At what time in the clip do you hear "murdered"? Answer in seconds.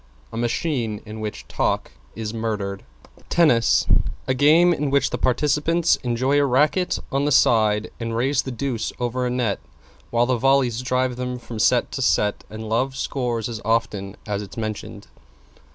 2.33-2.81